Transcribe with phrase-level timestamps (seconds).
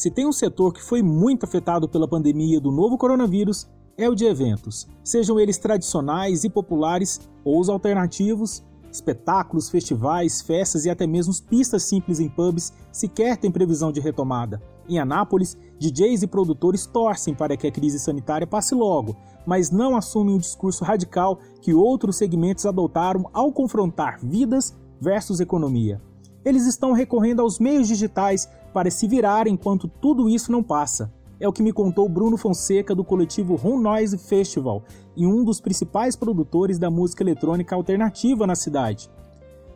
[0.00, 3.68] Se tem um setor que foi muito afetado pela pandemia do novo coronavírus,
[3.98, 10.86] é o de eventos, sejam eles tradicionais e populares ou os alternativos, espetáculos, festivais, festas
[10.86, 14.62] e até mesmo pistas simples em pubs sequer têm previsão de retomada.
[14.88, 19.14] Em Anápolis, DJs e produtores torcem para que a crise sanitária passe logo,
[19.44, 26.00] mas não assumem o discurso radical que outros segmentos adotaram ao confrontar vidas versus economia.
[26.42, 31.12] Eles estão recorrendo aos meios digitais para se virar enquanto tudo isso não passa.
[31.38, 34.84] É o que me contou Bruno Fonseca do coletivo Home Noise Festival
[35.16, 39.10] e um dos principais produtores da música eletrônica alternativa na cidade.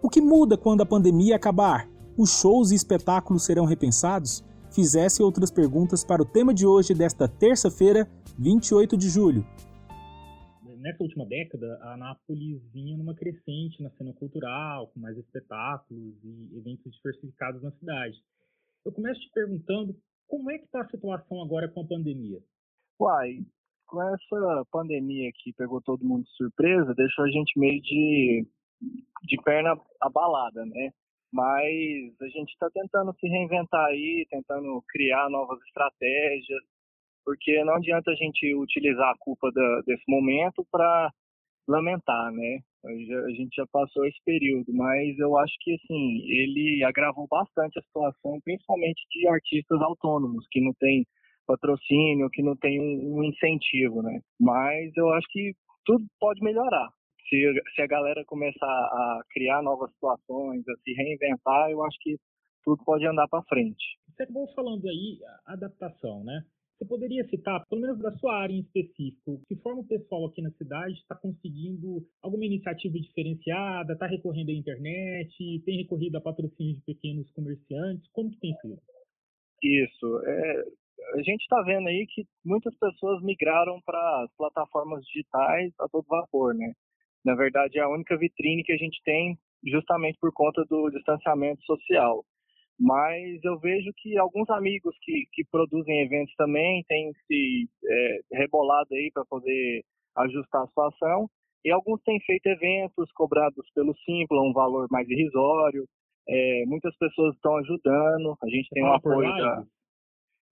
[0.00, 1.88] O que muda quando a pandemia acabar?
[2.16, 4.44] Os shows e espetáculos serão repensados?
[4.70, 9.44] Fizesse outras perguntas para o tema de hoje desta terça-feira, 28 de julho.
[10.78, 16.56] Nessa última década, a Anápolis vinha numa crescente na cena cultural, com mais espetáculos e
[16.56, 18.16] eventos diversificados na cidade.
[18.84, 22.38] Eu começo te perguntando como é que está a situação agora com a pandemia?
[23.00, 23.38] Uai,
[23.86, 28.46] com essa pandemia que pegou todo mundo de surpresa, deixou a gente meio de,
[29.22, 30.92] de perna abalada, né?
[31.32, 36.62] Mas a gente está tentando se reinventar aí, tentando criar novas estratégias,
[37.24, 41.12] porque não adianta a gente utilizar a culpa da, desse momento para
[41.66, 42.60] lamentar, né?
[42.84, 47.82] A gente já passou esse período, mas eu acho que assim ele agravou bastante a
[47.82, 51.04] situação, principalmente de artistas autônomos que não tem
[51.46, 54.20] patrocínio, que não tem um, incentivo, né?
[54.38, 55.52] Mas eu acho que
[55.84, 56.88] tudo pode melhorar.
[57.28, 62.16] Se, se a galera começar a criar novas situações, a se reinventar, eu acho que
[62.62, 63.84] tudo pode andar para frente.
[64.14, 66.42] Você acabou falando aí adaptação, né?
[66.78, 70.40] Você poderia citar, pelo menos da sua área em específico, que forma o pessoal aqui
[70.40, 76.76] na cidade está conseguindo alguma iniciativa diferenciada, está recorrendo à internet, tem recorrido a patrocínio
[76.76, 78.08] de pequenos comerciantes?
[78.12, 78.78] Como que tem sido?
[79.60, 80.20] Isso.
[80.24, 80.64] É,
[81.14, 86.06] a gente está vendo aí que muitas pessoas migraram para as plataformas digitais a todo
[86.06, 86.72] vapor, né?
[87.24, 91.60] Na verdade, é a única vitrine que a gente tem justamente por conta do distanciamento
[91.64, 92.24] social
[92.78, 98.94] mas eu vejo que alguns amigos que, que produzem eventos também têm se é, rebolado
[98.94, 99.82] aí para poder
[100.16, 101.28] ajustar a situação,
[101.64, 105.84] e alguns têm feito eventos cobrados pelo Simpla, um valor mais irrisório,
[106.28, 109.64] é, muitas pessoas estão ajudando, a gente tem ah, um apoio da...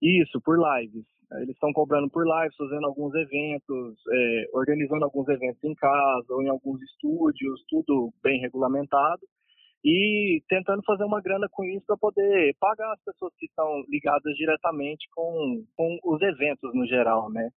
[0.03, 1.04] Isso, por lives.
[1.32, 6.43] Eles estão cobrando por lives, fazendo alguns eventos, é, organizando alguns eventos em casa ou
[6.43, 9.20] em alguns estúdios, tudo bem regulamentado
[9.84, 14.34] e tentando fazer uma grana com isso para poder pagar as pessoas que estão ligadas
[14.34, 17.50] diretamente com, com os eventos no geral, né?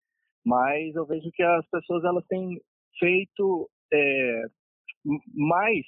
[0.45, 2.61] Mas eu vejo que as pessoas elas têm
[2.99, 4.43] feito é,
[5.35, 5.85] mais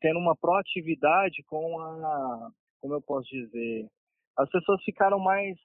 [0.00, 3.86] tendo uma proatividade com a, como eu posso dizer,
[4.36, 5.56] as pessoas ficaram mais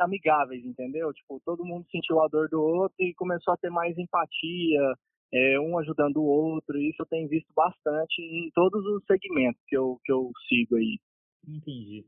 [0.00, 1.12] amigáveis, entendeu?
[1.12, 4.94] Tipo, todo mundo sentiu a dor do outro e começou a ter mais empatia,
[5.34, 6.78] é, um ajudando o outro.
[6.78, 10.98] Isso eu tenho visto bastante em todos os segmentos que eu, que eu sigo aí.
[11.46, 12.04] Entendi.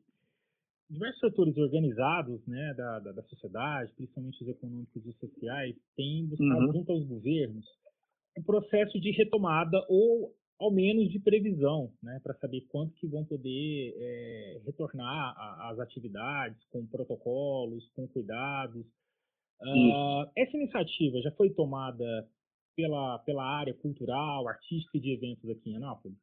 [0.89, 6.67] Diversos setores organizados né, da, da, da sociedade, principalmente os econômicos e sociais, têm buscado,
[6.67, 6.73] uhum.
[6.73, 7.67] junto aos governos,
[8.39, 13.25] um processo de retomada ou ao menos de previsão, né, para saber quanto que vão
[13.25, 15.35] poder é, retornar
[15.69, 18.87] às atividades, com protocolos, com cuidados.
[19.61, 22.27] Uh, essa iniciativa já foi tomada
[22.77, 26.19] pela, pela área cultural, artística e de eventos aqui em Anápolis?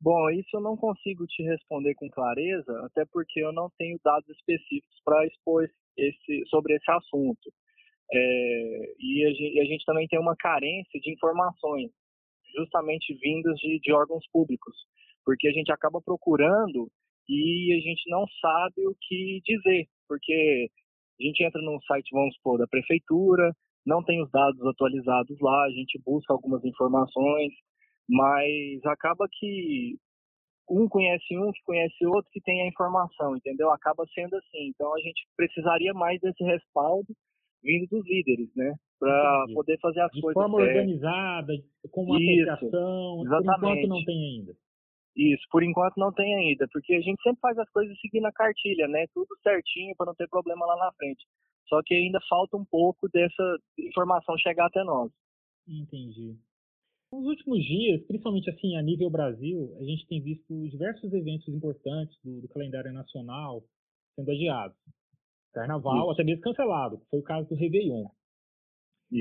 [0.00, 4.28] Bom, isso eu não consigo te responder com clareza, até porque eu não tenho dados
[4.30, 7.52] específicos para expor esse, sobre esse assunto.
[8.12, 11.90] É, e, a gente, a gente, também tem uma carência de informações,
[12.56, 14.74] justamente vindas de, de órgãos públicos,
[15.24, 16.90] porque a gente acaba procurando
[17.28, 20.68] e a gente não sabe o que dizer, porque
[21.20, 23.52] a gente entra num site, vamos supor, da prefeitura,
[23.84, 27.52] não tem os dados atualizados lá, a gente busca algumas informações,
[28.08, 29.96] mas acaba que
[30.70, 33.70] um conhece um, que conhece outro, que tem a informação, entendeu?
[33.70, 34.68] Acaba sendo assim.
[34.68, 37.08] Então a gente precisaria mais desse respaldo
[37.62, 38.74] vindo dos líderes, né?
[38.98, 40.42] Para poder fazer as de coisas.
[40.42, 41.52] De forma organizada,
[41.90, 43.60] com uma Isso, associação, exatamente.
[43.60, 44.52] por enquanto não tem ainda.
[45.14, 48.32] Isso, por enquanto não tem ainda, porque a gente sempre faz as coisas seguindo a
[48.32, 49.06] cartilha, né?
[49.12, 51.24] Tudo certinho para não ter problema lá na frente.
[51.68, 55.10] Só que ainda falta um pouco dessa informação chegar até nós.
[55.66, 56.36] Entendi.
[57.12, 62.18] Nos últimos dias, principalmente assim a nível Brasil, a gente tem visto diversos eventos importantes
[62.24, 63.62] do, do calendário nacional
[64.16, 64.76] sendo adiados.
[65.52, 66.12] Carnaval, Isso.
[66.12, 68.06] até mesmo cancelado, foi o caso do Réveillon.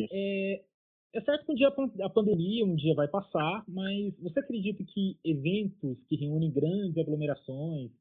[0.10, 0.64] É,
[1.14, 5.20] é certo que um dia a pandemia um dia vai passar, mas você acredita que
[5.26, 7.92] eventos que reúnem grandes aglomerações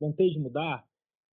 [0.00, 0.84] vão ter de mudar?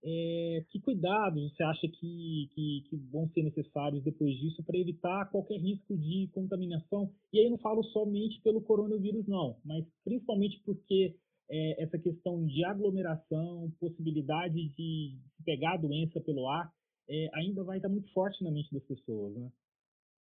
[0.03, 5.29] É, que cuidados você acha que, que, que, vão ser necessários depois disso para evitar
[5.31, 7.09] qualquer risco de contaminação?
[7.31, 11.15] E aí eu não falo somente pelo coronavírus, não, mas principalmente porque
[11.49, 16.69] é, essa questão de aglomeração, possibilidade de pegar a doença pelo ar,
[17.09, 19.49] é, ainda vai estar muito forte na mente das pessoas, né?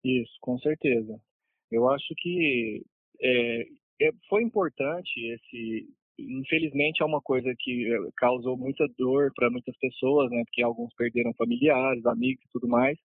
[0.03, 1.19] Isso, com certeza.
[1.71, 2.85] Eu acho que
[3.19, 3.61] é,
[4.01, 5.87] é foi importante esse,
[6.29, 10.43] infelizmente é uma coisa que eh, causou muita dor para muitas pessoas, né?
[10.45, 12.97] Porque alguns perderam familiares, amigos e tudo mais.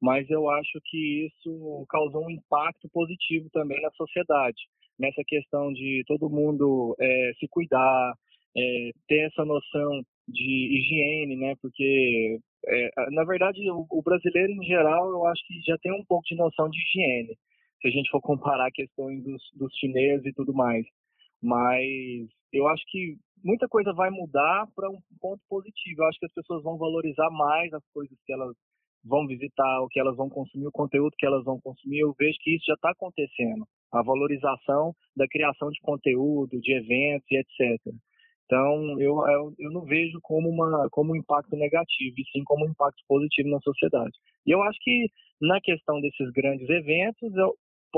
[0.00, 4.58] Mas eu acho que isso causou um impacto positivo também na sociedade,
[4.98, 8.14] nessa questão de todo mundo é, se cuidar,
[8.56, 11.54] é, ter essa noção de higiene, né?
[11.60, 16.04] Porque é, na verdade o, o brasileiro em geral eu acho que já tem um
[16.04, 17.36] pouco de noção de higiene,
[17.80, 20.86] se a gente for comparar a questão dos, dos chineses e tudo mais.
[21.42, 26.02] Mas eu acho que muita coisa vai mudar para um ponto positivo.
[26.02, 28.54] Eu acho que as pessoas vão valorizar mais as coisas que elas
[29.04, 32.00] vão visitar, o que elas vão consumir, o conteúdo que elas vão consumir.
[32.00, 33.64] Eu vejo que isso já está acontecendo.
[33.92, 37.94] A valorização da criação de conteúdo, de eventos e etc.
[38.44, 42.66] Então, eu, eu, eu não vejo como, uma, como um impacto negativo, e sim como
[42.66, 44.12] um impacto positivo na sociedade.
[44.46, 45.06] E eu acho que
[45.40, 47.54] na questão desses grandes eventos, eu,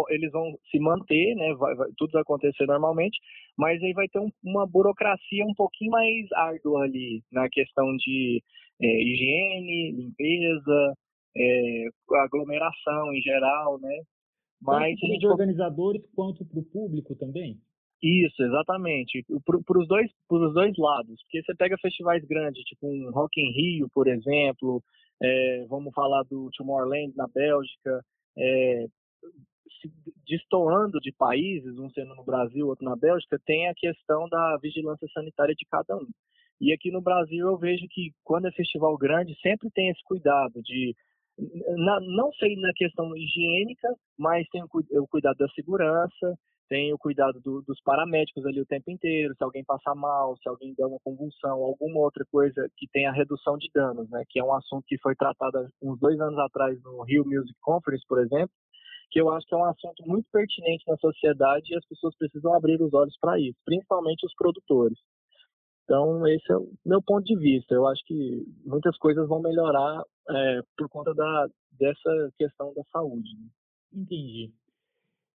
[0.08, 1.54] eles vão se manter, né?
[1.54, 3.18] Vai, vai, tudo vai acontecer normalmente,
[3.56, 8.42] mas aí vai ter um, uma burocracia um pouquinho mais árdua ali na questão de
[8.80, 10.94] é, higiene, limpeza,
[11.36, 11.84] é,
[12.24, 14.02] aglomeração em geral, né?
[14.60, 17.58] Mas tanto os organizadores quanto para o público também.
[18.02, 19.24] Isso, exatamente.
[19.44, 21.22] Para os dois, dois lados.
[21.22, 24.82] Porque você pega festivais grandes, tipo um Rock in Rio, por exemplo,
[25.22, 28.02] é, vamos falar do Tomorrowland na Bélgica,
[28.38, 28.86] é,
[29.80, 29.90] se
[30.26, 35.06] destoando de países, um sendo no Brasil, outro na Bélgica, tem a questão da vigilância
[35.12, 36.06] sanitária de cada um.
[36.60, 40.60] E aqui no Brasil eu vejo que quando é festival grande sempre tem esse cuidado
[40.62, 40.94] de
[41.76, 43.88] na, não sei na questão higiênica,
[44.18, 44.68] mas tem o,
[45.02, 46.38] o cuidado da segurança,
[46.68, 50.48] tem o cuidado do, dos paramédicos ali o tempo inteiro, se alguém passar mal, se
[50.48, 54.22] alguém der uma convulsão, alguma outra coisa que tenha redução de danos, né?
[54.28, 58.06] Que é um assunto que foi tratado uns dois anos atrás no Rio Music Conference,
[58.06, 58.50] por exemplo,
[59.10, 62.54] que eu acho que é um assunto muito pertinente na sociedade e as pessoas precisam
[62.54, 64.98] abrir os olhos para isso, principalmente os produtores.
[65.84, 67.74] Então, esse é o meu ponto de vista.
[67.74, 73.28] Eu acho que muitas coisas vão melhorar é, por conta da, dessa questão da saúde.
[73.34, 73.48] Né?
[74.02, 74.52] Entendi.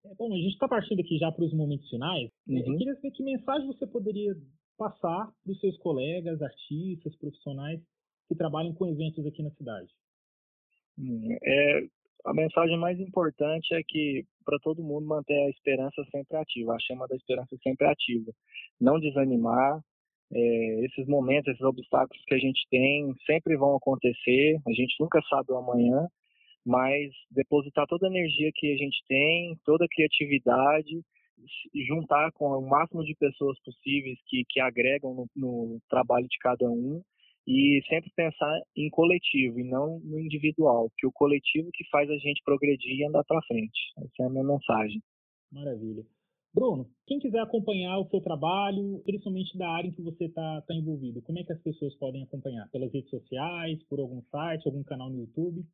[0.06, 2.32] É, bom, a gente está partindo aqui já para os momentos finais.
[2.48, 2.60] É, uhum.
[2.60, 4.34] Eu queria saber que mensagem você poderia
[4.78, 7.82] passar para os seus colegas, artistas, profissionais
[8.28, 9.90] que trabalham com eventos aqui na cidade.
[10.98, 11.88] Hum, é,
[12.26, 16.80] a mensagem mais importante é que para todo mundo manter a esperança sempre ativa, a
[16.80, 18.32] chama da esperança sempre ativa.
[18.80, 19.80] Não desanimar.
[20.34, 24.58] É, esses momentos, esses obstáculos que a gente tem sempre vão acontecer.
[24.68, 26.08] A gente nunca sabe o amanhã,
[26.66, 31.00] mas depositar toda a energia que a gente tem, toda a criatividade,
[31.88, 36.68] juntar com o máximo de pessoas possíveis que, que agregam no, no trabalho de cada
[36.68, 37.04] um
[37.48, 42.18] e sempre pensar em coletivo e não no individual, que o coletivo que faz a
[42.18, 43.80] gente progredir e andar para frente.
[43.98, 45.02] Essa é a minha mensagem.
[45.52, 46.04] Maravilha.
[46.54, 50.74] Bruno, quem quiser acompanhar o seu trabalho, principalmente da área em que você está tá
[50.74, 52.70] envolvido, como é que as pessoas podem acompanhar?
[52.72, 55.66] Pelas redes sociais, por algum site, algum canal no YouTube?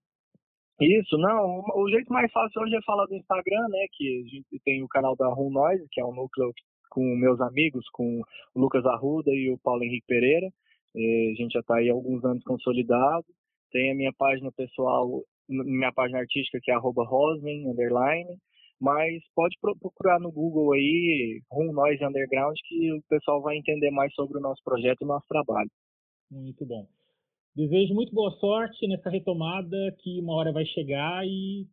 [0.82, 1.64] Isso, não.
[1.76, 3.86] O jeito mais fácil hoje é falar do Instagram, né?
[3.92, 6.52] Que a gente tem o canal da Room Noise, que é um núcleo
[6.90, 8.22] com meus amigos, com
[8.56, 10.52] o Lucas Arruda e o Paulo Henrique Pereira.
[10.96, 13.26] É, a gente já está aí há alguns anos consolidado.
[13.72, 18.38] Tem a minha página pessoal, minha página artística que é arroba Rosman, underline.
[18.80, 24.12] Mas pode procurar no Google aí, Room Noise Underground, que o pessoal vai entender mais
[24.16, 25.70] sobre o nosso projeto e o nosso trabalho.
[26.32, 26.88] Muito bom.
[27.56, 31.68] Desejo muito boa sorte nessa retomada que uma hora vai chegar e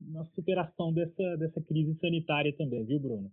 [0.00, 3.32] na superação dessa, dessa crise sanitária também, viu, Bruno?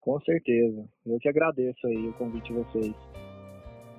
[0.00, 0.88] Com certeza.
[1.04, 3.11] Eu que agradeço aí o convite de vocês.